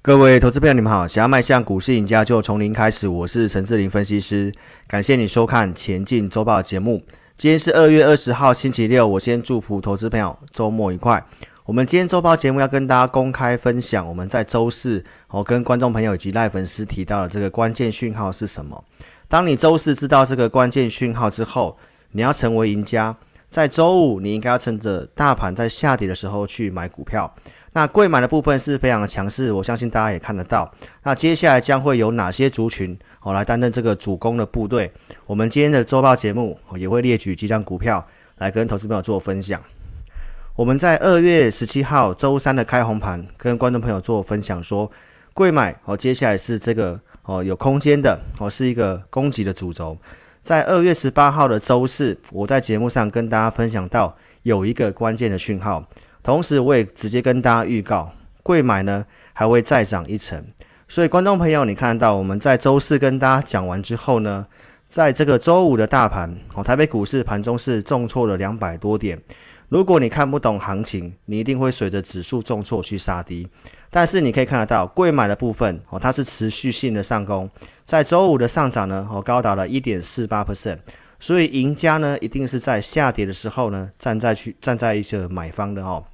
[0.00, 1.08] 各位投资朋友，你们好！
[1.08, 3.08] 想要迈向股市赢家，就从零开始。
[3.08, 4.54] 我是陈志霖分析师，
[4.86, 7.02] 感谢你收看《前进周报》节目。
[7.36, 9.06] 今天是二月二十号，星期六。
[9.06, 11.22] 我先祝福投资朋友周末愉快。
[11.64, 18.82] 我们今天周报节目要跟大家公开分享，我们在周四我跟观众朋友以及赖粉丝提到的这个关键讯号是什么？
[19.26, 21.76] 当你周四知道这个关键讯号之后，
[22.12, 23.14] 你要成为赢家。
[23.50, 27.34] 在周五，你应该要趁着大盘在下跌的时候去买股票。
[27.78, 30.68] 那贵买的部分是非常的强势，我相信大家也看得到。
[31.04, 34.90] 那接下来将会有哪些族群哦来担任这个主攻的部队？
[35.26, 38.04] 我们今天的周报节目也会列举几张股票
[38.38, 39.62] 来跟投资朋友做分享。
[40.56, 44.90] 我们在二月十七号周三的开红盘，跟观众朋友做分享说，
[45.32, 49.96] 贵买哦，接下来是这个哦有空间的哦，是一个攻击的主轴。
[50.42, 55.84] 在二月十八号的周四，我在节目上跟大家分享到有一个关键的讯号。
[56.28, 60.44] 同时，我也直接跟大家预告，贵买呢还会再涨一层。
[60.86, 64.46] 所以，观众朋友，你看到我们在周四跟大家讲完之后呢，
[64.90, 69.18] 在这个周五的大盘，哦，台北股市盘中是重挫了两百多点。
[69.70, 73.48] 如果你看不懂行情，你一定会随着指数重挫去杀低。
[73.88, 77.48] 但是你可以看得到，贵买的部分哦，它是持续性的上攻，
[77.86, 80.76] 在周五的上涨呢，哦，高达了一点四八 percent。
[81.18, 86.04] 所以，赢家呢一定是在下跌的时候呢，站在去站在一个买方的哦。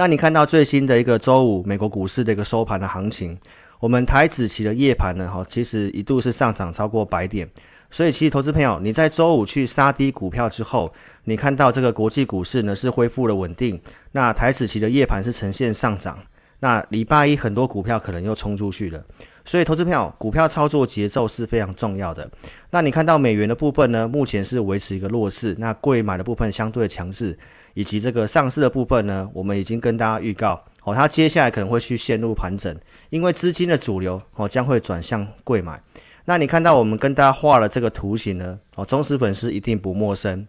[0.00, 3.36] 那你看到最新的一个周五美国股市的一个收盘的行情，
[3.80, 7.46] 我们台指期的夜盘呢，哈，其实一度是上涨超过百点，
[7.90, 10.90] 所以其实投资朋友，你在周五去杀低股票之后，
[11.24, 13.78] 你看到这个国际股市呢是恢复了稳定，
[14.12, 16.18] 那台指期的夜盘是呈现上涨，
[16.60, 19.04] 那礼拜一很多股票可能又冲出去了，
[19.44, 22.30] 所以投资朋友，股票操作节奏是非常重要的。
[22.70, 27.38] 那你看到美元的部分呢，目前是维持一个弱势，那贵买的部分相对强势。
[27.74, 32.76] 以及这个上市的部分呢，我们已经跟大家预告哦，它接下来可能会去陷入盘整，
[33.10, 35.80] 因为资金的主流哦将会转向贵买。
[36.24, 40.44] 那你看到我们跟大家画了这个图形呢，哦，忠实粉丝一定不陌生，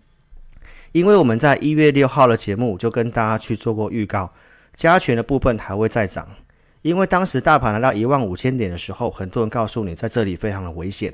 [0.93, 4.33] 因为我们在一月六号的节目就跟大家去做过预告，
[4.75, 6.27] 加权的部分还会再涨，
[6.81, 11.13] 因为当时大盘来到一万五千点的时候，很多人告诉你在这里非常的危险，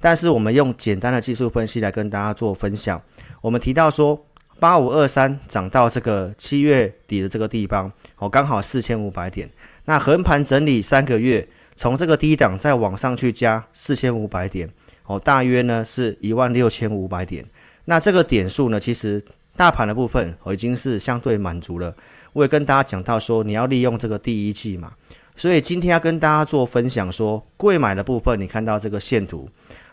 [0.00, 3.00] 但是我们用简单的技术分析来跟大家做分享，
[3.40, 4.26] 我们提到说。
[4.60, 9.50] 八五二三涨到这个七月底的这个地方，哦，刚好四千五百点。
[9.84, 14.70] 那横盘整理三个月，从这个低档再往上去加四千五百点，
[15.06, 17.44] 哦，大约呢是一万六千五百点。
[17.86, 19.22] 那这个点数呢，其实
[19.56, 21.92] 大盘的部分哦已经是相对满足了。
[22.32, 24.92] 我也跟大家讲到说，你要利用这个第一季嘛。
[25.36, 29.48] 所以今天要跟大家做分享说，贵买的部分，你看到这个线图，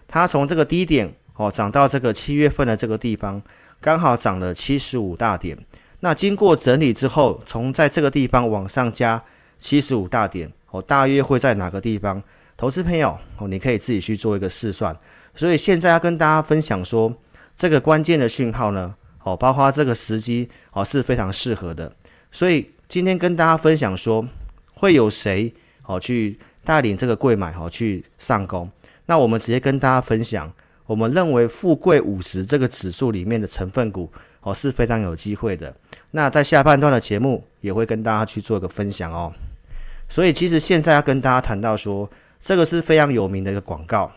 [0.08, 3.42] 它从这个低点哦涨到这个七月份的这个地方。
[3.84, 5.58] 刚好涨了七十五大点，
[6.02, 9.24] 那经过整理之后，从在这个地方往上加
[9.58, 12.22] 七十五大点，哦，大约会在哪个地方？
[12.56, 14.96] 投资朋友，哦，你可以自己去做一个试算。
[15.36, 17.12] 所以现在要跟大家分享说，
[17.58, 21.92] 这个关键的讯号呢，哦，包括这个时机，哦，是非常适合的。
[22.32, 24.24] 所以今天跟大家分享说，
[24.82, 25.54] 会有谁，
[25.86, 28.68] 哦，去带领这个柜买，哦，去上攻？
[29.06, 30.52] 那我们直接跟大家分享。
[30.88, 35.72] 我们认为富贵五十这个指数里面的成分股哦是非常有机会的。
[36.10, 39.32] 那在下半段的节目也会跟大家去做一个分享哦。
[40.10, 42.10] 所以其实现在要跟大家谈到说，
[42.42, 44.12] 这个是非常有名的一个广告。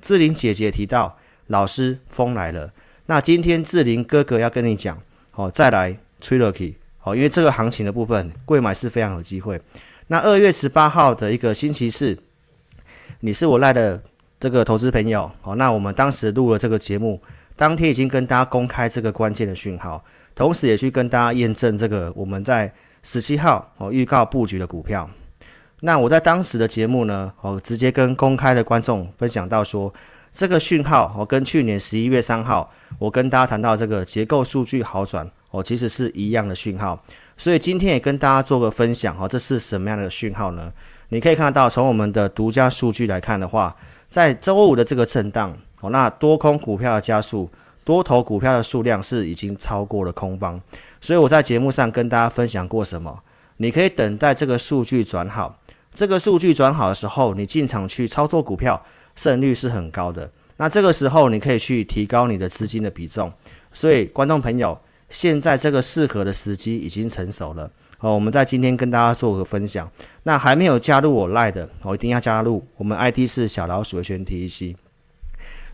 [0.00, 2.72] 志玲姐姐提到，老师风来了。
[3.06, 5.00] 那今天志玲哥哥要跟你讲
[5.36, 9.60] 哦，再来吹了气哦，因为这个行情的部分贵买是非常有机会。
[10.08, 12.18] 那二月十八号的一个星期四，
[13.20, 14.02] 你是我赖的。
[14.40, 17.20] 这个投资朋友，好，那我们当时录了这个节目，
[17.56, 25.10] 当天已经跟大家公开这个关键的讯号，同时也去跟大家验证这个我们在十七号哦预告布局的股票。
[25.80, 29.92] 那我在当时的节目呢，哦直接跟公开的观众分享到说，
[30.30, 37.02] 这个讯号哦跟去年十一月三号我跟大家谈到这个结构数据好转哦，其实是一样的讯号。
[37.38, 40.70] 所以今天也跟大家做个分享哦，这是什么样的讯号呢？
[41.08, 43.74] 你可以看到从我们的独家数据来看的话。
[44.10, 47.46] 在周五的这个震荡，哦，那多空股票的加速，
[47.84, 50.58] 多头股票的数量是已经超过了空方，
[50.98, 53.20] 所以我在节目上跟大家分享过什么？
[53.58, 55.60] 你可以等待这个数据转好，
[55.92, 58.82] 这个数据转好的时候，你进场去操作股票，
[59.14, 60.30] 胜率是很高的。
[60.56, 63.30] 那这个时候你可以去提高你的资金的比重。
[63.74, 67.70] 所以观众朋友，现在这个适合的时机已经成熟了。
[67.96, 69.90] 好，我们在今天跟大家做个分享。
[70.22, 72.64] 那还没有加入我 Line 的，我一定要加入。
[72.76, 74.76] 我们 ID 是小老鼠的全 T E C。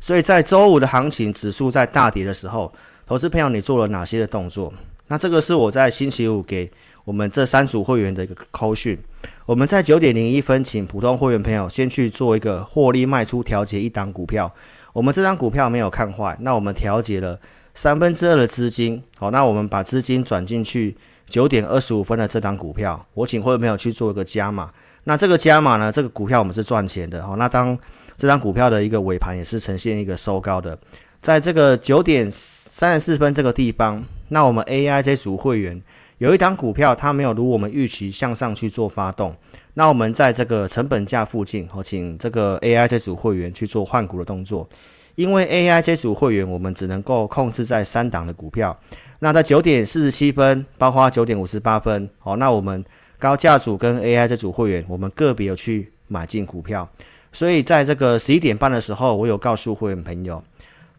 [0.00, 2.72] 所以在周五的行情，指数在大跌的时候，
[3.06, 4.72] 投资朋友你做了哪些的动作？
[5.08, 6.70] 那这个是我在星期五给
[7.04, 8.98] 我们这三组会员的一个扣讯。
[9.44, 14.50] 我们在九点零一分，请普通会员朋友先去做一个获利卖出调节一档股票。
[14.94, 17.38] 我们这张股票没有看坏，那我们调节了
[17.74, 19.02] 三分之二的资金。
[19.18, 20.96] 好，那我们把资金转进去
[21.28, 24.70] 九点二十五分的这档股票，我请会员朋友去做一个加码。
[25.04, 27.26] 那这个加码呢，这个股票我们是赚钱的。
[27.26, 27.76] 好，那当
[28.16, 30.78] 这张股票的一个尾盘也是呈现一个收高的，
[31.20, 35.82] 在这个九点三十四分这个地方，那我们 AI 这组会员。
[36.18, 39.34] 有一档股票，它没有如我们预期向上去做发动，
[39.74, 44.66] 那我们在这个成本价附近，好请这个 AI 这组会员去做换股的动作，
[45.14, 48.78] 因为 AI 这组会员我们只能够控制在三档的股票，
[49.18, 52.84] 那在九点四十七分，包括九点五十八分，好，那我们
[53.18, 56.88] 高价组跟 AI 这组会员，我们个别有去买进股票，
[57.32, 60.42] 所以在这个十一点半的时候，我有告诉会员朋友，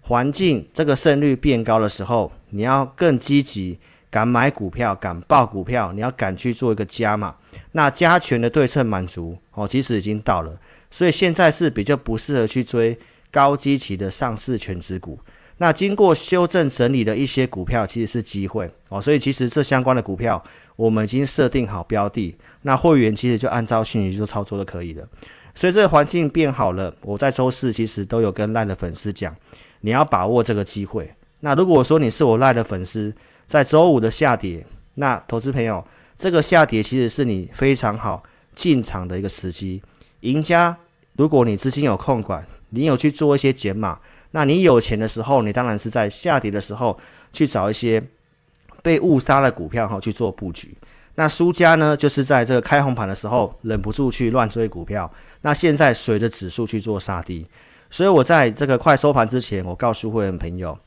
[0.02, 3.80] 环境这个胜率变高的时候，你要更积极。
[4.12, 7.36] 敢买股票，敢报股票，你要敢去做一个加码，
[7.74, 10.58] 那加权的对称满足哦，其实已经到了，
[10.90, 12.98] 所以现在是比较不适合去追
[13.32, 15.20] 高基期的上市全值股。
[15.58, 20.44] 那经过修正整理的一些股票，其实是机会哦，所以其实这相关的股票
[20.76, 25.08] 我们已经设定好标的，那会员其实就按照讯息做操作就可以了。
[25.54, 29.34] 所以这个环境变好了，我在周四其实都有跟赖的粉丝讲，
[29.80, 31.10] 你要把握这个机会。
[31.40, 35.86] 那如果说你是我赖的粉丝，在周五的下跌，那投资朋友，
[36.18, 38.22] 这个下跌其实是你非常好
[38.54, 39.82] 进场的一个时机。
[40.20, 40.76] 赢家，
[41.14, 42.46] 如果你资金有控管，
[42.76, 43.98] 你有去做一些减码，
[44.32, 47.00] 那你有钱的时候，你当然是在下跌的时候
[47.34, 48.04] 去找一些
[48.84, 50.78] 被误杀的股票哈去做布局。
[51.16, 55.10] 那输家呢，就是在这个开红盘的时候忍不住去乱追股票，
[55.42, 57.48] 那现在随着指数去做杀低。
[57.90, 60.78] 所以我在这个快收盘之前，我告诉会员朋友。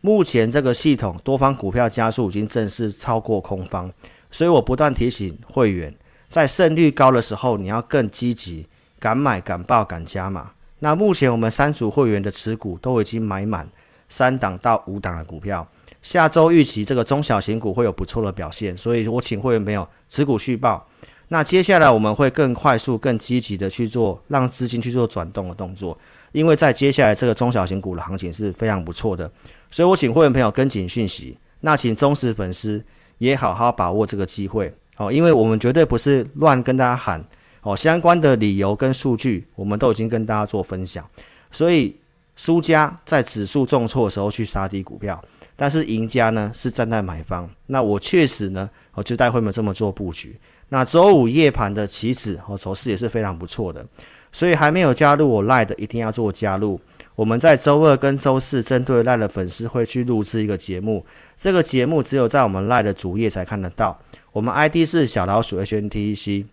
[0.00, 3.90] 目前这个系统多方股票加速已经正式超过空方，
[4.30, 5.94] 所以我不断提醒会员，
[6.28, 8.66] 在胜率高的时候，你要更积极，
[8.98, 10.50] 敢买敢报敢加码。
[10.78, 13.68] 那目前我们三组会员的持股都已经买满
[14.08, 15.66] 三档到五档的股票，
[16.02, 20.86] 下周预期这个中小型股会有不错的表现，所以我请会员朋友持股续报。
[21.28, 25.98] 那接下来我们会更快速、更积极的去做，让资金去做转动的动作。
[26.30, 29.28] 因为在接下来这个中小型股的行情是非常不错的，
[29.70, 32.84] 所以我请会员朋友跟紧讯息，那请忠实粉丝
[33.18, 37.24] 也好好把握这个机会哦，因为我们绝对不是乱跟大家喊
[37.66, 41.04] 哦，相关的理由跟数据我们都已经跟大家做分享，
[41.50, 41.96] 所以
[42.36, 45.20] 输家在指数重挫的时候去杀低股票，
[45.56, 53.84] 但是赢家呢是站在买方，那我确实呢我就带会员这么做布局，那周五夜盘的期指哦走势也是非常不错的。
[54.30, 56.80] 所以还没有加入我 Line 的，一定要做加入。
[57.16, 61.04] 我们在周二跟周四针对 Line 的粉丝会去录制一个节目，
[61.36, 63.98] 这个节目只有在我们 Line 的主页才看得到。
[64.30, 66.44] 我们 ID 是小老鼠 HNTEC。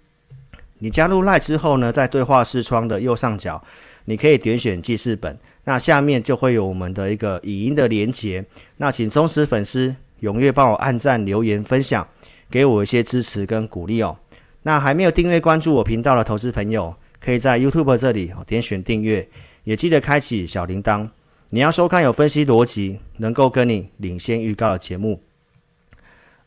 [0.80, 3.64] 你加入 Line 之后呢，在对话视窗的右上角，
[4.06, 8.44] 你可以点选记事本，那下面就会有我们的一个语音的连结。
[8.78, 12.08] 那请忠实粉丝踊跃帮我按赞、留言、分享，
[12.50, 14.18] 给我一些支持跟鼓励哦。
[14.64, 19.28] 那还没有订阅关注我频道的投资朋友，可以在 YouTube 这里点选订阅，
[19.64, 21.10] 也记得开启小铃铛。
[21.50, 25.22] 你要收看有分析逻辑、能够跟你领先预告的节目。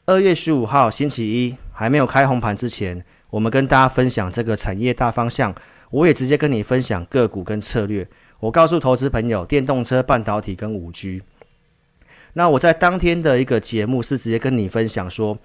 [0.05, 5.55] 二月十五号星期一还没有开红盘之前，我们跟大家分享这个产业大方向。
[5.91, 8.07] 我也直接跟你分享个股跟策略。
[8.41, 11.23] 我告诉投资朋友，电动车、半导体跟五 G。
[12.33, 15.39] 那我在当天的一个节目是直接跟你分享说，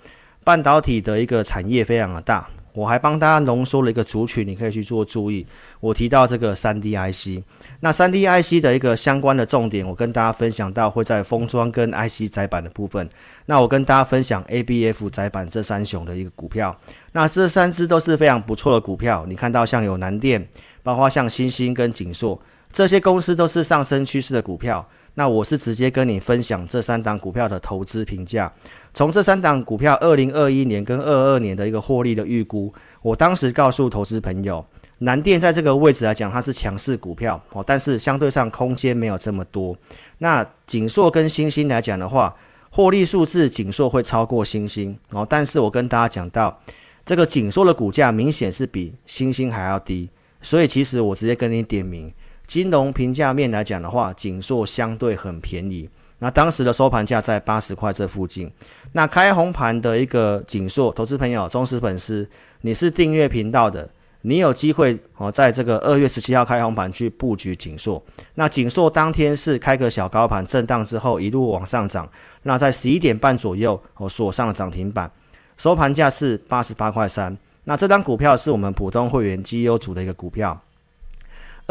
[0.43, 2.49] 半导体的一个产业非常的大。
[2.73, 5.45] 我还帮大家浓缩了一个族群，你可以去做注意。
[5.79, 7.43] 我提到这个三 D IC，
[7.81, 13.09] 那三 D IC 的一个相关的重点，我跟大家分享到会在封装跟 IC 载板的部分。
[13.45, 16.75] 那我跟大家分享 ABF 载板这三雄的一个股票。
[17.11, 19.25] 那这三只都是非常不错的股票。
[19.27, 20.47] 你看到像有南电，
[20.83, 22.39] 包括像欣兴跟景硕
[22.71, 24.87] 这些公司都是上升趋势的股票。
[25.15, 28.51] 那我是直接跟你分享这三档股票的投资评价。
[28.93, 34.65] 从这三档股票，二零二一年跟二二年的一个获利的预估，我当时告诉投资朋友，
[34.99, 39.75] 南电在这个位置来讲，它是强势股票哦，但是相对上空间没有这么多。
[40.17, 42.35] 那景硕跟欣兴来讲的话，
[42.69, 46.59] 获利数字景硕会超过欣兴哦，但是我跟大家讲到，
[47.05, 50.09] 这个景硕的股价明显是比欣兴还要低，
[50.41, 52.13] 所以其实我直接跟你点名，
[52.51, 55.89] 金融评价面来讲的话，景硕相对很便宜。
[56.19, 58.51] 那当时的收盘价在八十块这附近。
[58.91, 62.29] 那开红盘的一个景硕，投资朋友、忠实粉丝，
[62.59, 63.89] 你是订阅频道的，
[64.23, 68.03] 你有机会哦，在这个二月十七号开红盘去布局景硕。
[68.35, 72.05] 那景硕当天是开个小高盘震荡之后一路往上涨，
[72.43, 75.09] 那在十一点半左右哦锁上了涨停板。
[75.55, 77.37] 收盘价是八十八块三。
[77.63, 80.61] 那这张股票是我们普通会员绩优组的一个股票。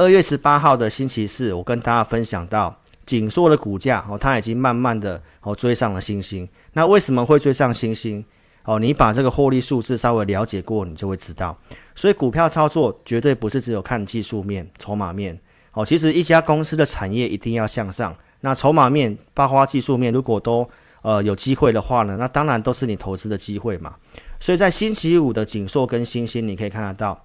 [0.01, 6.49] 二月十八号的星期四，我跟大家分享到景硕的股价哦，它已经慢慢的哦追上了星星。
[6.73, 8.25] 那为什么会追上星星？
[8.65, 11.55] 哦，你把这个获利数字稍微了解过，你就会知道。
[11.95, 15.39] 所以股票操作绝对不是只有看技术面、筹码面。
[15.73, 18.17] 哦，其实一家公司的产业一定要向上。
[18.41, 20.67] 那筹码面、包括技术面，如果都
[21.03, 23.95] 呃有机会的话呢，那当然都是你投资的机会嘛。
[24.39, 27.23] 所以在星期五的景硕跟星星，你可以看得到，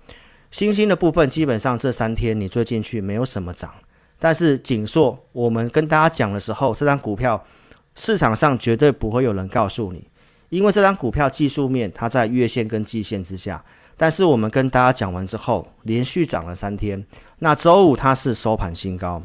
[0.55, 3.73] 欣兴的部分基本上这三天你追进去没有什么涨，
[4.17, 7.45] 但是景硕我们跟大家讲的时候，这张股票
[7.93, 10.07] 市场上绝对不会有人告诉你，
[10.47, 13.61] 因为这张股票技术面它在月线跟季线之下，
[13.97, 17.05] 但是我们跟大家讲完之后，连续涨了三天，
[17.39, 19.21] 那周五它是收盘新高，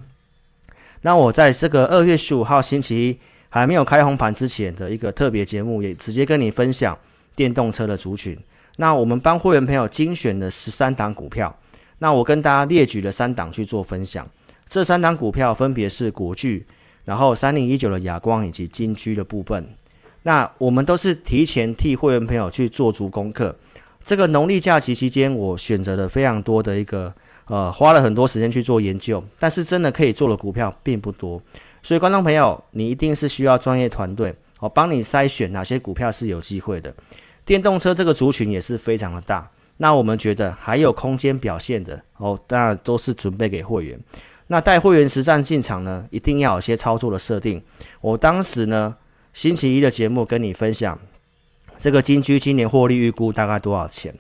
[1.02, 3.18] 那我在这个二月十五号星期一
[3.49, 6.99] 还没有开红盘之前的一个特别节目，也直接跟你分享。
[7.37, 8.37] 电动车的族群，
[8.80, 11.54] 那我们帮会员朋友精选了十三档股票，
[11.99, 14.26] 那我跟大家列举了三档去做分享。
[14.70, 16.64] 这三档股票分别是国巨，
[17.04, 19.68] 然后三零一九的亚光以及金居的部分。
[20.22, 23.54] 那我们都是提前替会员朋友去做足功课。
[24.02, 27.12] 这个农历假期期间，我选择了非常多的一个
[27.49, 31.38] 呃，花了很多时间去做研究，但是真的可以做的股票并不多。
[31.82, 36.94] 所以观众朋友，你一定是需要专业团队哦，帮你筛选哪些股票是有机会的。
[37.50, 43.99] 电动车这个族群也是非常的大，那我们觉得还有空间表现的哦，当然都是准备给会员。
[44.47, 47.61] 那带会员实战进场呢，一定要有些操作的设定。
[48.00, 48.95] 我当时呢，
[49.33, 50.97] 星期一的节目跟你分享，
[51.76, 54.14] 这个金居今年获利预估大概多少钱？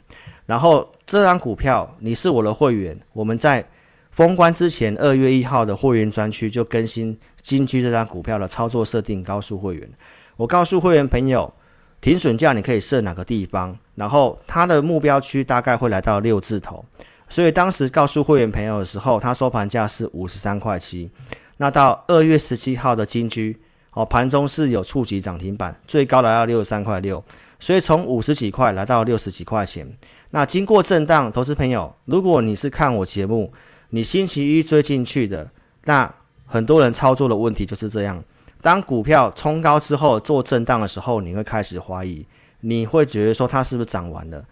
[0.46, 3.64] 然后这张股票你是我的会员，我们在
[4.10, 9.88] 封关之前二月一号的会员专区就更新金居这张股票的操作设定，告诉会员，
[10.36, 11.54] 我告诉会员朋友。
[12.00, 13.76] 停损价你可以设哪个地方？
[13.94, 16.84] 然后它的目标区大概会来到六字头，
[17.28, 21.10] 所以当时告诉会员朋友的时候，它收盘价是五十三块七。
[21.58, 23.54] 那到二月十七号的金居，
[23.92, 27.22] 哦，盘中是有触及涨停板，最高来到六十三块六，
[27.58, 29.86] 所以从五十几块来到六十几块钱。
[30.30, 33.52] 那经过震荡，投资朋友，如果你是看我节目，
[33.90, 35.50] 你星期一追进去的，
[35.84, 36.14] 那
[36.46, 38.24] 很多人操作的问题就是这样。
[38.62, 42.26] 当股票冲高之后做震荡的时候，你会开始怀疑，
[42.60, 44.44] 你会觉得说它是不是涨完了？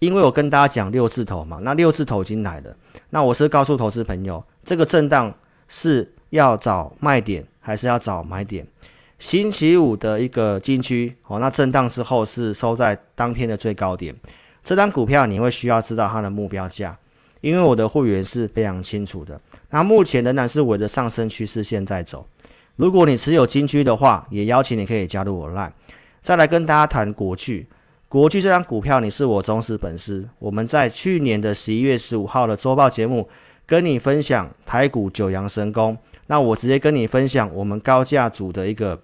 [0.00, 2.74] 因为我跟大家讲六字头嘛，那六字头已经来了。
[3.10, 5.32] 那我是告诉投资朋友，这个震荡
[5.68, 8.66] 是要找卖点还是要找买点？
[9.20, 14.12] 星期五的一个金居哦，那震荡之后是收在当天的最高点。
[14.64, 16.98] 这张股票你会需要知道它的目标价，
[17.40, 19.40] 因为我的会员是非常清楚的。
[19.70, 22.26] 那目前仍然是围着上升趋势线在走。
[22.76, 25.72] 如果你持有金居的话，也邀请你可以加入我 Line。
[26.22, 27.66] 再来跟大家谈国巨，
[28.08, 30.28] 国巨这张股票你是我忠实粉丝。
[30.38, 33.28] 我们在去年的十一月十五号的周报节目
[33.66, 35.96] 跟你分享台股九阳神功，
[36.28, 39.00] 那我直接跟你分享我们高价组的一个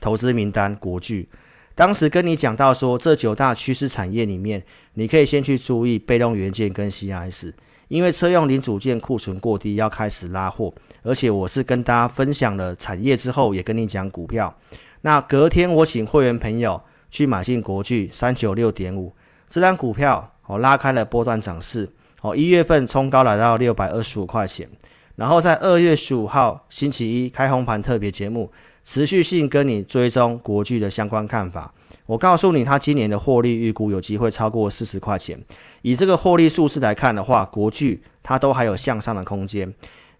[0.00, 1.28] 投资名单国巨。
[1.74, 4.62] 当时跟你讲到说，这九大趋势产业里面，
[4.94, 7.52] 你可以先去注意被动元件跟 CIS。
[7.88, 14.54] 因为车用零组件库存过低，要开始拉货，而且我是跟大家分享了产业之后，也跟你讲股票。
[15.02, 16.80] 那隔天我请会员朋友
[17.10, 19.14] 去买进国巨三九六点五
[19.48, 21.88] 这张股票，哦拉开了波段涨势，
[22.20, 24.68] 哦一月份冲高来到六百二十五块钱，
[25.16, 28.52] 然后在二月十五号星期一开红盘特别节目，
[28.84, 31.72] 持续性跟你追踪国巨的相关看法。
[32.06, 35.40] 我告诉你，他今年的获利预估有机会超过四十块钱。
[35.82, 39.72] 以这个获利数字来看的话，国巨它都还有向上的空间。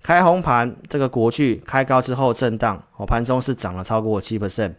[0.02, 4.74] 开红盘，这个国巨开高之后震荡，我盘中是涨了超过七 percent。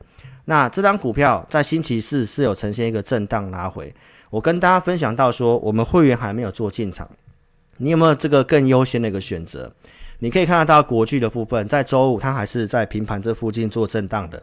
[0.46, 3.94] 那这张股票在星期四是有呈现一个震荡拉回。
[4.32, 7.10] 我跟大家分享到说，我们会员还没有做进场，
[7.78, 9.72] 你有没有这个更优先的一个选择？
[10.20, 14.42] 你可以看得到国巨的部分，在周五它还是在平盘这附近做震荡的。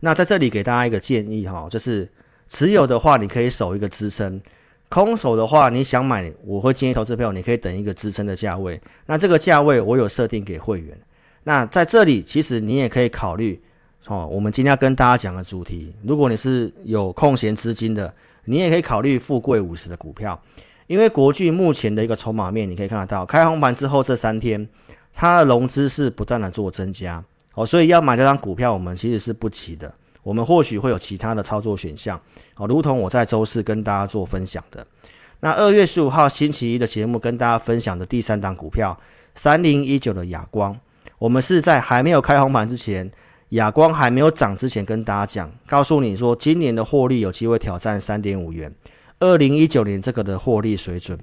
[0.00, 2.10] 那在这里给大家一个建议哈，就是
[2.48, 4.38] 持有的话，你可以守一个支撑；
[4.88, 8.80] 空手的话，你想买，我会建议投资朋友，你可以等一个支撑的价位。
[9.06, 10.96] 那这个价位我有设定给会员。
[11.42, 13.60] 那在这里，其实你也可以考虑
[14.06, 14.26] 哦。
[14.30, 18.14] 我们今天要跟大家讲的主题，如果你是有空闲资金的，
[18.44, 20.40] 你也可以考虑富贵五十的股票，
[20.86, 24.68] 因为国巨目前的一个筹码面，你可以看得到，开红盘之后这三天，
[25.12, 27.22] 它的融资是不断的做增加。
[27.54, 29.92] 哦，所以要买这张股票，我们其实是不急的。
[30.24, 32.20] 我们或许会有其他的操作选项，
[32.56, 34.84] 哦，如同我在周四跟大家做分享的。
[35.40, 38.98] 那二月十五号星期一的节目跟大家分享的第三档股票
[39.34, 40.76] 三零一九的亚光，
[41.18, 43.12] 我们是在还没有开红盘之前，
[43.50, 48.74] 亚光还没有涨之前，跟大家讲，告诉你说，今年的获利有机会挑战三点五元，
[49.20, 51.18] 二零一九年这个的获利水准。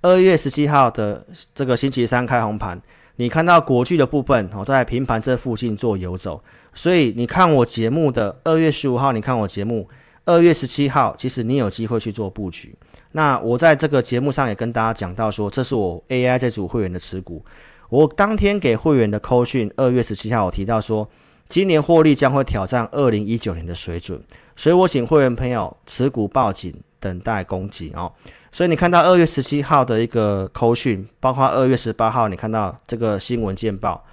[0.00, 2.82] 二月十七号的这个星期三开红盘，
[3.16, 6.42] 你看到国巨的部分哦，都在平盘这附近做游走，
[6.74, 9.88] 所以你看我节目的二月十五号，你看我节目
[10.24, 12.74] 二月十七号，其实你有机会去做布局。
[13.12, 17.44] 那我在这个节目上也跟大家讲到说，这是我 AI 这组会员的持股。
[17.90, 21.06] 我当天给会员的扣讯，二月十七号我提到说，
[21.48, 24.18] 今年获利将会挑战二零一九年的水准，
[24.56, 28.10] 所以我请会员朋友持股报警，等待攻击哦。
[28.52, 34.04] 所以你看到二月十七号的一个扣讯，包括二月十八号你看到这个新闻见报，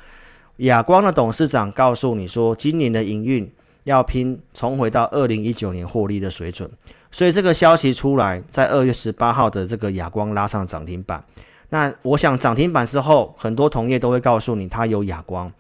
[0.58, 3.50] 亚光的董事长告诉你说，今年的营运
[3.84, 6.68] 要拼重回到二零一九年获利的水准。
[7.12, 11.24] 所以这个消息出来，在二月十八号的这个亚光拉上涨停板。
[11.70, 15.52] 那我想涨停板之后，很多同业都会告诉你它有亚光，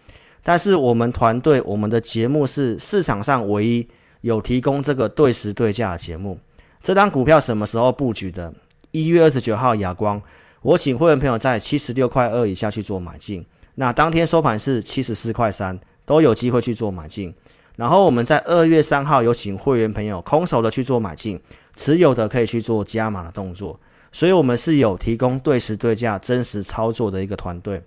[0.41, 3.87] 但是我们团队我们的节目是市场上唯一
[4.21, 6.39] 有提供这个对时对价的节目。
[6.81, 8.53] 这档股票什么时候布局的？
[8.91, 10.21] 一月二十九号亚光，
[10.61, 13.45] 我请会员朋友在七十六块二以下去做买进。
[13.75, 17.33] 那当天收盘是七十四块三，都有机会去做买进。
[17.75, 21.39] 然后我们在二月三号有请会员朋友空手的去做买进，
[21.75, 23.79] 持有的可以去做加码的动作，
[24.11, 27.81] 所以我们是有提供对时对价真实操作的一个团队。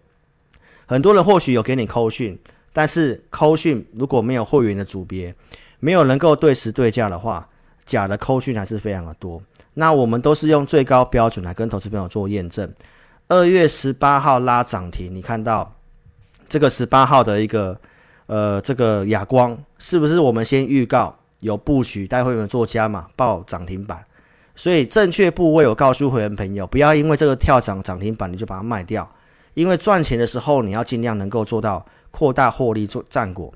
[0.87, 2.39] 很多人或许有给你扣讯，
[2.73, 5.35] 但是扣讯如果没有会员的组别，
[5.81, 7.49] 没有能够对时对价的话，
[7.87, 9.43] 假的扣讯还是非常的多。
[9.75, 12.73] 那我们都是用最高标准来跟投资朋友做验证。
[13.29, 15.75] 二月十八号拉涨停，你看到
[16.49, 17.79] 这个十八号的一个。
[18.27, 24.03] 呃，这个亚光是不是我们先预告有布局，带会员做加码报涨停板？
[24.55, 29.07] 所以正确部位，我告诉会员朋友，不要因为这个跳涨涨停板你就把它卖掉，
[29.53, 33.53] 因为赚钱的时候你要尽量能够做到扩大获利做战果。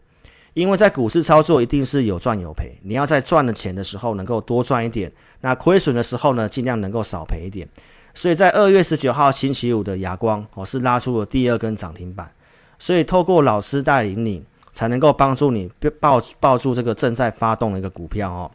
[0.56, 7.68] 因为在股市操作一定是有赚有赔，你要在赚了钱的时候能够多赚一点，那亏损的时候呢，尽量能够少赔一点。
[8.14, 12.32] 所以在二月十九号星期五的亚光，我是拉出了第二根涨停板。
[12.78, 14.42] 所以透过老师带领你。
[14.76, 18.50] 才能够帮助你抱抱住这个正在发动的一个股票哦。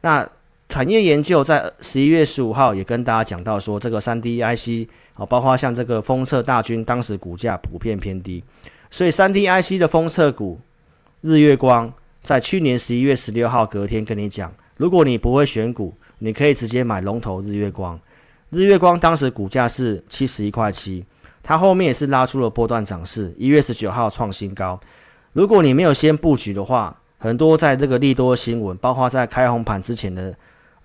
[0.00, 0.26] 那
[0.66, 8.42] 产业研究在十一月十五号也跟大家讲到说，这个三 D IC 啊，包括像这个封测大军，当时股价普遍偏低，
[8.90, 10.58] 所以三 D IC 的封测股
[11.20, 17.98] 日月光在去年十一月十六号隔天跟你讲，如果你不会选股，你可以直接买龙头日月光。
[18.50, 21.04] 日月光当时股价是七十一块七，
[21.42, 24.78] 它后面也是拉出了波段涨势，一月十九号创新高。
[25.32, 30.32] 如果你没有先布局的话，很多在这个利多新闻，包括在开红盘之前的，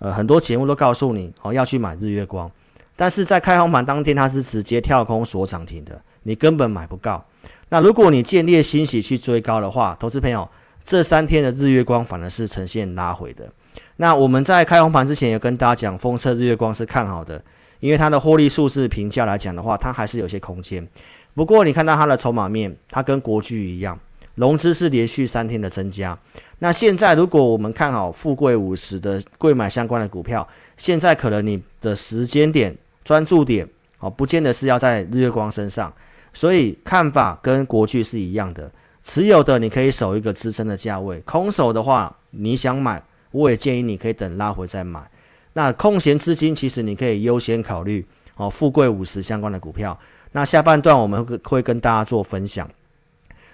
[0.00, 2.50] 呃，很多节目都告诉你哦要去买日月光，
[2.96, 7.24] 但是在开红盘当天它是直接跳空锁涨停的，你根本买不到。
[7.68, 10.48] 那如果你建立欣喜去追高的话，投资朋友
[10.84, 13.50] 这三天的日月光反而是呈现拉回的。
[13.96, 17.42] 那我们在开红盘之前也跟大家讲，封测日月光是看好的，
[17.80, 20.86] 因为它的获利数字评价来讲的话，它还是有些空间。
[21.34, 23.98] 不过你看到它的筹码面，它跟国巨一样。
[24.36, 26.18] 融资是连续三天的增加。
[26.58, 30.46] 那现在，如果我们看好富贵五十的贵买相关的股票，
[30.76, 33.68] 现在可能你的时间点、专注点，
[34.00, 35.92] 哦，不见得是要在日月光身上。
[36.34, 38.70] 所以看法跟国巨是一样的。
[39.02, 45.10] 持有的你可以守一个支撑的价位，空手的话，你想买，我也建议你可以等拉回再买。
[45.52, 48.04] 那空闲资金，其实你可以优先考虑
[48.36, 49.98] 哦，富贵五十相关的股票。
[50.32, 52.68] 那下半段我们会跟大家做分享。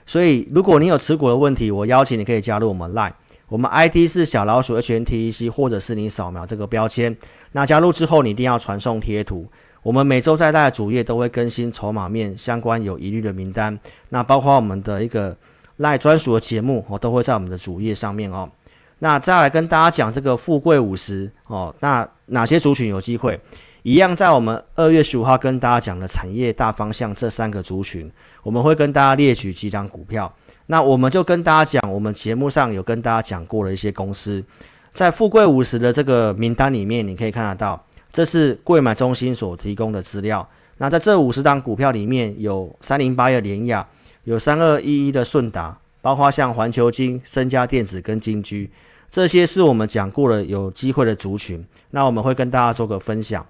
[0.06, 3.12] 所以，如果你有持股的问题，我邀请你可以加入我们 Line，
[3.48, 7.14] 我们 ID 是小老鼠 HNTEC，或者是你扫描这个标签。
[7.52, 9.46] 那加入之后，你一定要传送贴图。
[9.82, 13.78] 我们每周在大家主页都会更新筹码面相关有疑虑的名单。
[14.10, 15.36] 那包括我们的一个
[15.78, 18.50] Line 专属的节目，我都会在我们的主页上面哦。
[18.98, 23.40] 那再来跟大家讲这个富贵五十哦，那哪些族群有机会？
[23.82, 28.12] 一样，在我们二月十五号跟大家讲的产业大方向这三个族群，
[28.42, 30.30] 我们会跟大家列举几档股票。
[30.66, 34.44] 那我们就跟大家讲，我们节目上有跟大家讲过的一些公司，
[34.92, 37.82] 在富贵五十的这个名单里面，你可以看得到，
[38.12, 40.48] 这是贵买中心所提供的资料。
[40.78, 43.86] 那在这五十档股票里面，有三零八一的联亚，
[44.24, 48.70] 有三二一一的顺达，包括像环球金、深佳电子跟金居，
[49.10, 51.64] 这些是我们讲过的有机会的族群。
[51.90, 53.46] 那我们会跟大家做个分享。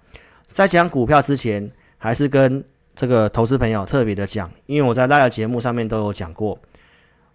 [0.48, 2.64] 在讲股票之前，还是跟
[2.96, 6.58] 这个投资朋友特别的讲，因为我在大的节目上面都有讲过，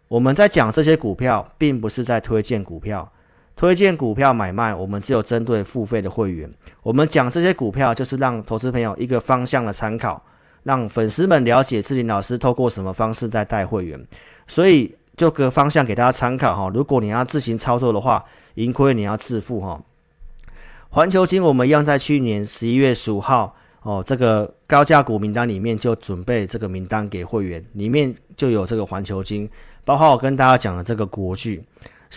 [0.10, 3.10] 我们在讲这些股票，并不是在推荐股票，
[3.56, 6.50] 推荐股票买卖，我们只有针对付费的会员。
[6.84, 10.22] 我们讲这些股票，就是让投资朋友一个方向的参考，
[10.63, 14.06] 让粉丝们了解志霖老师透过什么方式在带会员。
[14.46, 16.70] 所以就个方向给大家参考哈。
[16.74, 18.24] 如果你要自行操作的话，
[18.56, 19.82] 盈亏你要自负哈。
[20.89, 29.50] 环球金我们一样在去年十一月十五号哦，这个高价股名单里面就准备这个名单给会员，里面就有这个环球金，
[29.86, 31.63] 包括我跟大家讲的这个国巨。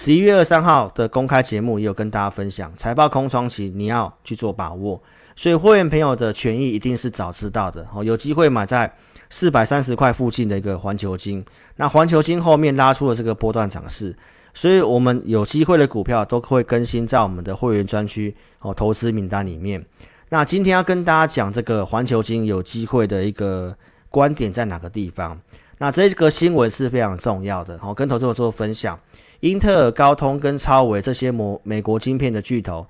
[0.00, 5.02] 十一月二三号的公开节目也有跟大家分享，财报空窗期你要去做把握，
[5.34, 8.94] 所以会员朋友的权益一定是早知道的哦，有机会买在
[9.28, 14.16] 四百三十块附近的一个环球金，那环球金后面拉出了这个波段涨势，
[14.54, 19.84] 所以我们有机会的股票都会更新在我们的会员专区哦投资名单里面。
[20.28, 23.76] 那今天要跟大家讲这个环球金有机会的一个
[24.10, 25.36] 观点在哪个地方？
[25.80, 28.96] 那这个新闻是非常重要的，好，跟投资者做分享。
[29.40, 32.84] 英特尔、高通跟超微这些美美国晶片的巨头，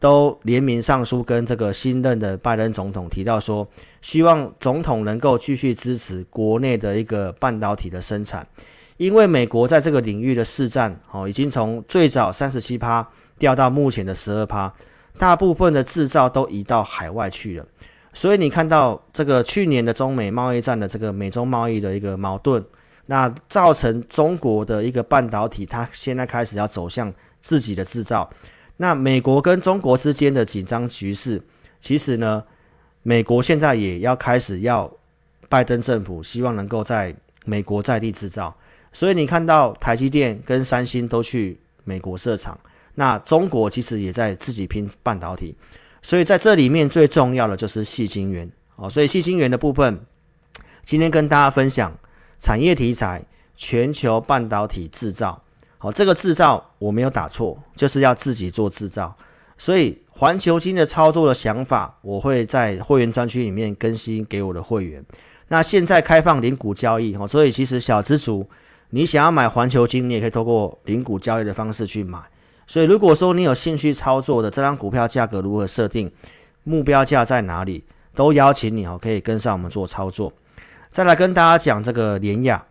[0.00, 3.64] 都联名上书，跟这个新任的拜登总统提到说，
[4.00, 8.44] 希望总统能够继续支持国内的一个半导体的生产，
[8.96, 14.74] 因为美国在这个领域的市占，哦，已经从最早三十七趴掉到目前的十二趴，
[15.18, 17.66] 大部分的制造都移到海外去了，
[18.12, 22.64] 所以你看到这个去年的中美贸易战的这个美中贸易的一个矛盾。
[23.06, 28.30] 那造成中国的一个半导体，它现在开始要走向自己的制造。
[28.76, 31.42] 那美国跟中国之间的紧张局势，
[31.80, 32.42] 其实呢，
[33.02, 34.90] 美国现在也要开始要
[35.48, 38.56] 拜登政府希望能够在美国在地制造。
[38.92, 42.58] 所以你看到台积电跟三星都去美国设厂，
[42.94, 45.54] 那中国其实也在自己拼半导体。
[46.02, 48.88] 所以在这里面最重要的就是细晶圆哦。
[48.88, 50.00] 所以细晶圆的部分，
[50.84, 51.92] 今天跟大家分享。
[52.42, 53.22] 产业题材，
[53.54, 55.40] 全球半导体制造，
[55.78, 59.16] 好，这个制造我没有打错，就是要自己做制造。
[59.56, 65.04] 所以环球金的操作的想法，我会在会员专区里面更新给我的会员。
[65.46, 68.44] 那现在开放零股交易，所以其实小资族，
[68.90, 72.18] 你想要买环球金，你也可以透过零股交易的方式去买。
[72.66, 76.10] 所以如果说你有兴趣操作的这张股票价格如何设定，
[76.64, 77.84] 目标价在哪里，
[78.16, 80.32] 都邀请你哦，可以跟上我们做操作。
[80.92, 82.62] 再来跟大家讲这个联亚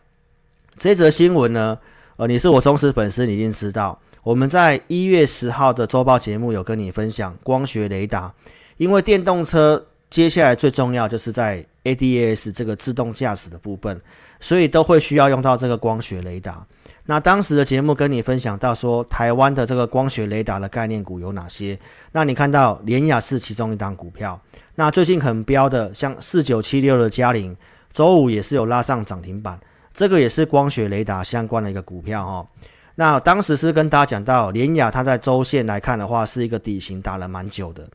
[0.78, 1.76] 这则新闻呢，
[2.18, 4.00] 呃，你是我忠实粉丝，你一定知道。
[4.22, 8.32] 我们在一月十号的周报节目有跟你分享光学雷达，
[8.78, 14.00] 因为电动车接下来最重要就是在 ADAS 这个自动驾驶的部分，
[14.40, 16.64] 所以都会需要用到这个光学雷达。
[17.04, 21.78] 那当时的节目跟你分享到说，台湾的这个光学雷达的概念股有哪些？
[22.12, 24.40] 那你看到联亚是其中一档股票。
[24.76, 27.58] 那最近很标的，像四九七六的佳凌。
[27.94, 29.60] 周五也是有拉上涨停板，
[29.94, 32.48] 这个也是光学雷达相关的一个股票哈。
[32.96, 37.88] 那当时是跟大家讲到，联亚它在周线来看的话，是一个底型打了蛮久的。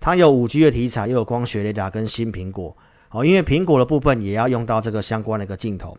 [0.00, 2.76] 它有五 G 的题材，又有光学雷达跟新苹果
[3.10, 5.96] 哦，因为苹果的部分也要用到这个相关的一个镜头。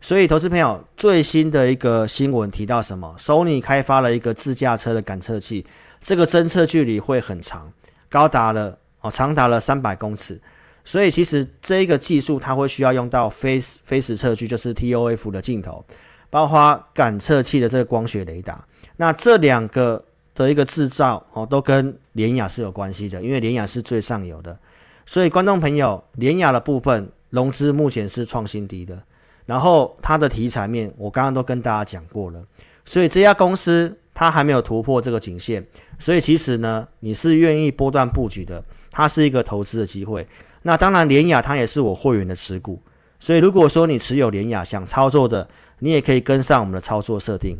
[0.00, 5.64] 所以，投资朋友最新的一个新闻提到什么？Sony 开发了一个自驾车的感测器，
[6.00, 7.72] 这个侦测距离会很长，
[8.10, 10.38] 高达了哦，长达了三百公尺。
[10.84, 15.84] 所以其实这一个技术它会需要用到非非时测距，就是 TOF 的镜头，
[16.28, 18.62] 包括感测器的这个光学雷达。
[18.96, 24.56] 那这两个的一个制造哦，都跟联雅是有关系的，因为联雅是最上游的。
[25.06, 29.02] 所以观众朋友，联雅的部分融资目前是创新低的，
[29.46, 32.44] 然后它的题材面我刚刚都跟大家讲过了。
[32.84, 35.66] 所以这家公司它还没有突破这个颈线，
[35.98, 40.26] 所以其实呢，你是愿意波段布局的，它是一个投资的机会。
[40.66, 42.80] 那当然，联雅它也是我会员的持股，
[43.20, 45.46] 所以如果说你持有联雅想操作的，
[45.80, 47.58] 你也可以跟上我们的操作设定。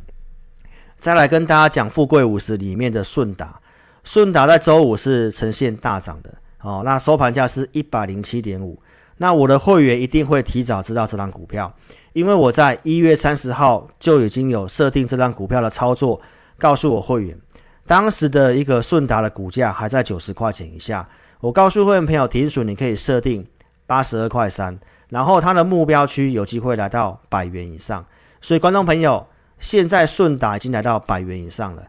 [0.98, 3.60] 再来跟大家讲富贵五十里面的顺达，
[4.04, 8.80] 顺达在周五是呈现大涨的哦，那收盘价是一百零七点五。
[9.18, 11.70] 那我的会员一定会提早知道这张股票，
[12.14, 16.18] 因为我在一月三十号就已经有设定这张股票的操作，
[16.56, 17.38] 告诉我会员，
[17.86, 21.06] 当时的一个顺达的股价还在九十块钱以下。
[21.44, 23.46] 我告诉会员朋友，停损你可以设定
[23.86, 24.78] 八十二块三，
[25.10, 28.02] 然后它的目标区有机会来到百元以上。
[28.40, 29.26] 所以观众朋友，
[29.58, 31.86] 现在顺达已经来到百元以上了。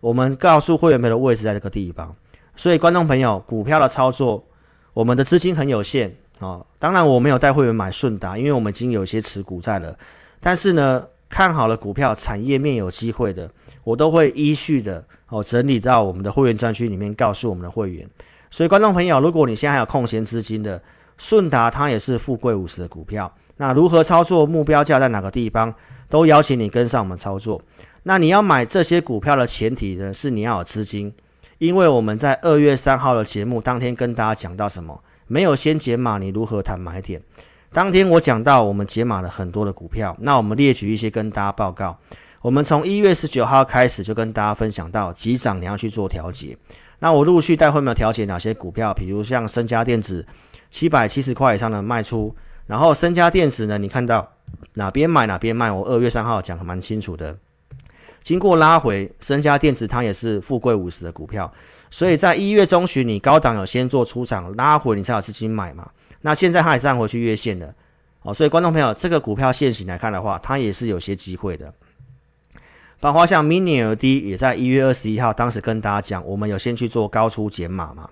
[0.00, 2.16] 我们告诉会员朋友的位置在这个地方。
[2.56, 4.42] 所以观众朋友，股票的操作，
[4.94, 6.64] 我们的资金很有限啊。
[6.78, 9.94] 当然我没有带会员买顺达，因为我们已经有一些持股在了。
[10.40, 13.50] 但是呢，看好了股票，产业面有机会的，
[13.84, 18.08] 我都会依序的哦整理到我们的会员专区里面，告诉我们的会员。
[18.50, 20.80] 所以，观众朋友，如果你现在还有空闲资金的，
[21.18, 23.32] 顺达它也是富贵五十的股票。
[23.56, 24.44] 那如何操作？
[24.46, 25.74] 目标价在哪个地方？
[26.08, 27.60] 都邀请你跟上我们操作。
[28.04, 31.12] 那你要买这些股票的前提呢，是你要有资金。
[31.58, 35.02] 因为我们在二月三号的节目当天跟大家讲到什么？
[35.26, 37.20] 没有先解码，你如何谈买点？
[37.72, 41.98] 当天我讲到我们解码了很多的股票，那我们列举一些跟大家报告。
[42.42, 46.56] 我们从一月十九号开始就跟大家分享到急涨你要去做调节。
[46.98, 48.94] 那我陆续带会没有调节哪些股票？
[48.94, 50.26] 比如像深佳电子
[50.70, 52.34] 七百七十块以上的卖出，
[52.66, 54.26] 然后深佳电子呢，你看到
[54.74, 55.70] 哪边买哪边卖。
[55.70, 57.36] 我二月三号讲的蛮清楚的。
[58.22, 61.52] 经过拉回，深佳电子它也是富贵五十的股票，
[61.90, 65.88] 所以在一月中旬你高档有先做出场拉回，你才有资金买嘛。
[66.22, 67.72] 那现在它也站回去月线了，
[68.22, 71.72] 哦，所以观众朋友，这个股票现行来看的话，它也是有些机会的。
[72.98, 78.08] 包括像 Mini ld 也在一月二十一号，当时跟大家讲，我们有先去做高出减码嘛。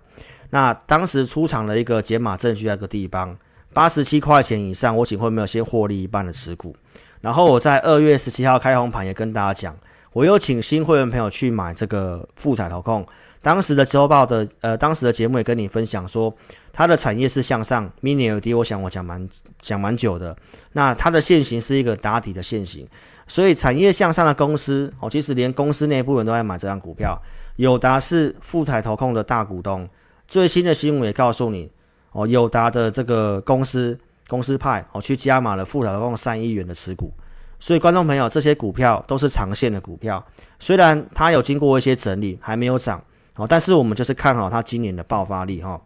[0.51, 3.37] 那当时出场的一个减码证据那个地方，
[3.73, 6.77] 八十七块钱以上，我请会没有先获利一半的持股。
[7.23, 9.77] 然后我在二月十七号开红盘也跟大家讲，
[10.13, 13.05] 我又请新会员朋友去买这个富彩投控。
[13.45, 16.35] 当时的周报的呃，当时的节目也跟你分享说，
[16.73, 19.29] 它的产业是向上，Mini LED 我想我讲蛮
[19.61, 20.35] 讲蛮久的。
[20.73, 22.89] 那它的线型是一个打底的线型。
[23.29, 27.21] 所以产业向上的公司哦，其实连公司内部人都在买这张股票。
[27.57, 29.87] 友达是富彩投控的大股东，
[30.27, 31.71] 最新的新闻也告诉你
[32.13, 37.13] 哦，友达的这个公司公司派哦去加码了富彩投控三亿元的持股。
[37.61, 40.23] 所以观众朋友，这些股票都是长线的股票，
[40.59, 43.03] 虽然它有经过一些整理，还没有涨
[43.35, 45.81] 好，但是我们就是看好它今年的爆发力哈。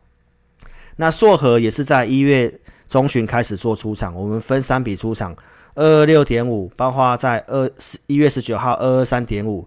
[0.97, 2.53] 那硕和也是在一月
[2.89, 5.35] 中旬开始做出场，我们分三笔出场。
[5.75, 7.71] 二二六点五，包括在二
[8.09, 9.67] 一月十九号二二三点五，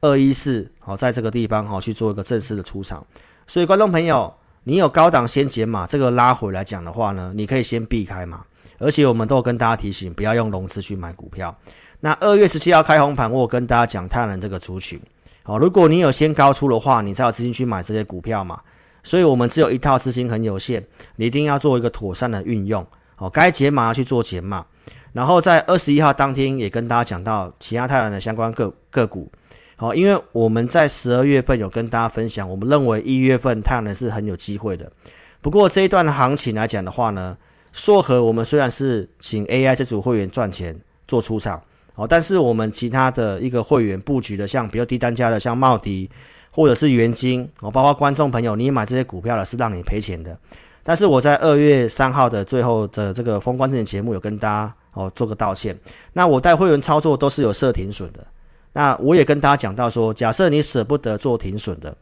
[0.00, 3.04] 二一四，好，在这个地方哈去做一个正式的出场。
[3.48, 8.44] 所以观众朋友，你有高档先减码，这个拉回来讲的话呢，你可以先避开嘛。
[8.78, 11.52] 而且我们都有跟大家提醒，不要用融资去买股票。
[11.98, 15.00] 那二月十七号开红盘，我跟大家讲太阳能这个族群，
[15.48, 18.60] 好，如果你有先高出的话，你才有资金去买这些股票嘛。
[19.02, 20.84] 所以我们只有一套资金很有限，
[21.16, 24.66] 你一定要做一个妥善的运用，好，该减码要去做减码。
[25.14, 29.32] 然后在二十一号当天也跟大家讲到其他太阳能相关个个股，
[29.76, 34.92] 好，因为我们在十二月份有跟大家分享，我们认为一月份太阳能是很有机会的。
[35.40, 37.34] 不过这一段行情来讲的话呢，
[37.72, 41.62] 硕和我们虽然是请 AI 这组会员赚钱做出场，
[41.98, 46.08] 哦，但是我们其他的一个会员布局的，像比较低单价的，像茂迪
[46.52, 50.38] 或者是元晶，哦，包括观众朋友，你买这些股票的是让你赔钱的。
[50.84, 54.74] 但是我在二月三号的最后的这个封关这节目有跟大家。
[54.94, 55.78] 哦，做个道歉。
[56.14, 58.26] 那我带会员操作都是有设停损的。
[58.72, 61.96] 那我也跟大家讲到说，假设你舍不得做停损的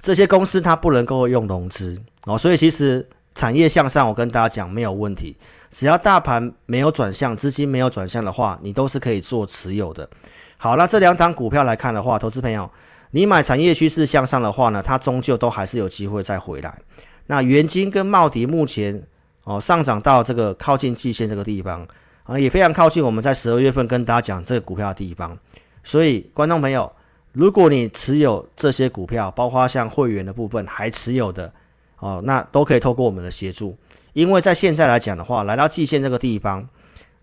[0.00, 2.38] 这些公司，它不能够用融资哦。
[2.38, 5.36] 所以其实产业向上，我跟大家讲没有问题。
[5.70, 10.08] 只要大盘没有转向，资金没有转向的话，你都是可以做持有的。
[10.56, 12.70] 好，那这两档股票来看的话，投资朋友，
[13.12, 16.78] 你买产业趋势向上的话呢，它终究都还是有机会再回来。
[17.26, 19.02] 那元晶跟茂迪目前。
[19.44, 21.84] 哦，上涨到这个靠近季线这个地方
[22.24, 25.36] 啊，也非常靠近我们在十二月份跟大家讲这个股票的地方。
[25.82, 26.92] 所以，观众朋友，
[27.32, 31.50] 如果你持有这些股票，包括像会员的部分还持有的
[32.00, 33.74] 哦，那都可以透过我们的协助。
[34.12, 36.68] 因为在现在来讲的话，来到季线这个地方，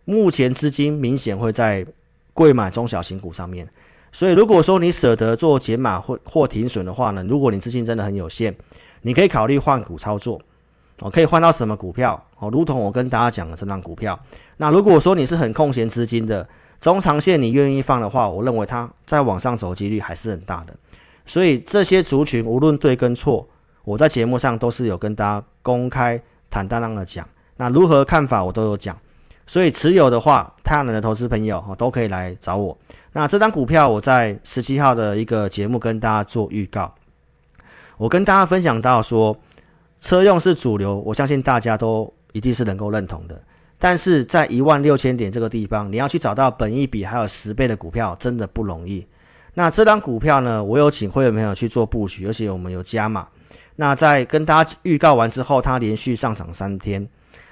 [0.06, 1.86] 目前资金明显会在
[2.34, 3.68] 柜买中小型股上面。
[4.12, 8.56] 所以，如果说你舍得做减码或或停损的话呢，如果你资金真的很有限，
[9.02, 10.42] 你可以考虑换股操作。
[11.00, 12.20] 哦，可以换到什么股票？
[12.40, 14.20] 哦，如同我跟大家讲的这张股票。
[14.58, 16.48] 那如果说你是很空闲资金的，
[16.82, 20.74] 中长线你愿意放的话，我认为它再往上走几率还是很大的。
[21.28, 23.48] 所以这些族群无论对跟错，
[23.84, 27.28] 我在节目上都是有跟大家公开坦荡荡的讲。
[27.58, 28.98] 那如何看法我都有讲。
[29.46, 32.78] 所以持有的话，太阳能的投资朋友哦都可以来找我。
[33.14, 36.94] 那这张股票我在十七号的一个节目跟大家做预告，
[37.98, 39.38] 我跟大家分享到说。
[40.00, 43.42] 车用是主流，我相信大家都一定是能够认同的。
[43.80, 49.08] 但是在一万六千点这个地方，你要去找到本一比还有十倍的股票，真的不容易。
[49.56, 53.28] 那这张股票呢，我有请会员朋友去做布局，而且我们有加码。
[53.78, 57.08] 那在跟大家预告完之后，它连续上涨三天，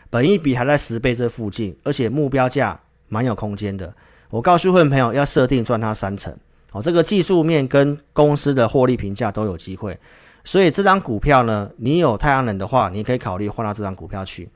[0.10, 3.94] 本一比还在十倍这附近，而且目标价蛮有空间的。
[4.30, 6.36] 我告诉会员朋友，要设定赚它三成。
[6.72, 9.98] 哦，这个技术面跟公司的获利评价都有机会。
[10.44, 14.50] 所以这张股票呢，你有太阳能的话，你可以考虑换到这张股票去。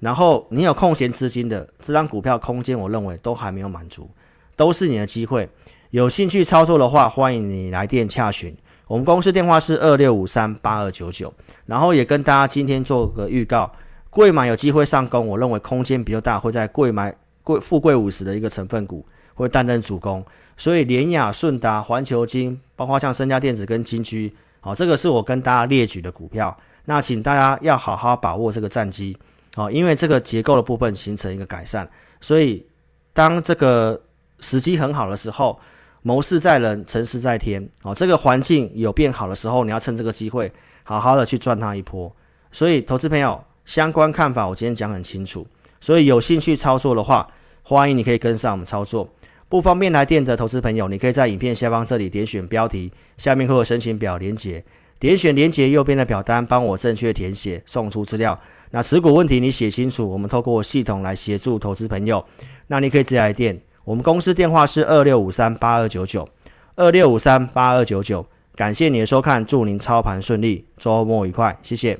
[0.00, 4.10] 然后你有空闲资金的，这张股票空间我认为都还没有满足，
[4.54, 5.48] 都是你的机会。
[5.90, 8.54] 有兴趣操作的话，欢迎你来电洽询。
[8.86, 11.32] 我们公司电话是二六五三八二九九。
[11.66, 13.70] 然后也跟大家今天做个预告，
[14.10, 20.24] 柜买有机会上攻，我认为空间比较大，会在柜买贵富贵五十的一个成分股会担任主攻。
[20.56, 24.32] 所以联亚、顺达、环球金，包括像升佳电子跟金居。
[24.60, 29.16] 好，这个是我跟大家列举的股票，那请大家要好好把握这个战机。
[29.56, 31.88] 哦，因为这个结构的部分形成一个改善，
[32.20, 32.66] 所以
[33.12, 34.00] 当这个
[34.40, 35.56] 时机很好的时候，
[36.06, 37.66] 谋事在人，成事在天。
[37.82, 42.14] 哦，这个环境有变好的时候，你要趁这个机会，好好的去赚它一波。
[42.52, 45.46] 所以，投资朋友相关看法，我今天讲很清楚。
[45.80, 47.26] 所以有兴趣操作的话，
[47.62, 49.08] 欢迎你可以跟上我们操作。
[49.48, 54.62] 不方便来电的投资朋友，你可以在影片下方这里点选标题，下面会有申请表连结，
[54.98, 58.38] 点选连结右边的表单，帮我正确填写，送出资料。
[58.72, 62.22] 那持股问题你写清楚，我们透过系统来协助投资朋友。
[62.66, 66.28] 那你可以直接来电，我们公司电话是二六五三八二九九，
[66.76, 68.26] 二六五三八二九九。
[68.56, 71.98] 感谢你的收看，祝您操盘顺利，周末愉快，谢谢。